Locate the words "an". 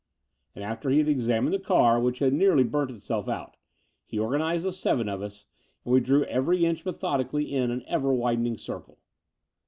7.69-7.83